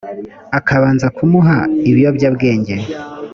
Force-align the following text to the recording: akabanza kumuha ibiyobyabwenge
akabanza 0.57 1.07
kumuha 1.15 1.57
ibiyobyabwenge 1.89 2.75